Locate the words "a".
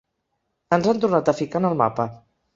1.35-1.37